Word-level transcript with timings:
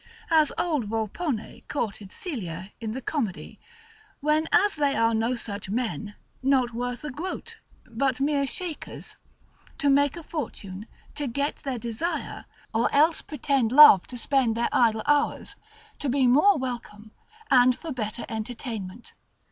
as 0.31 0.51
old 0.57 0.85
Volpone 0.85 1.61
courted 1.67 2.09
Celia 2.09 2.71
in 2.81 2.89
the 2.89 3.03
comedy, 3.03 3.59
when 4.19 4.47
as 4.51 4.75
they 4.75 4.95
are 4.95 5.13
no 5.13 5.35
such 5.35 5.69
men, 5.69 6.15
not 6.41 6.73
worth 6.73 7.03
a 7.03 7.11
groat, 7.11 7.59
but 7.85 8.19
mere 8.19 8.47
sharkers, 8.47 9.15
to 9.77 9.91
make 9.91 10.17
a 10.17 10.23
fortune, 10.23 10.87
to 11.13 11.27
get 11.27 11.57
their 11.57 11.77
desire, 11.77 12.45
or 12.73 12.91
else 12.91 13.21
pretend 13.21 13.71
love 13.71 14.07
to 14.07 14.17
spend 14.17 14.57
their 14.57 14.69
idle 14.71 15.03
hours, 15.05 15.55
to 15.99 16.09
be 16.09 16.25
more 16.25 16.57
welcome, 16.57 17.11
and 17.51 17.77
for 17.77 17.91
better 17.91 18.25
entertainment. 18.27 19.13